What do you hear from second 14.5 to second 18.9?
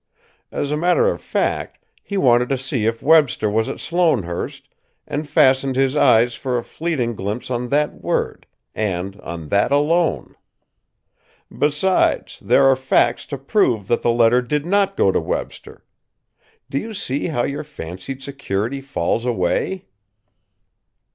not go to Webster. Do you see how your fancied security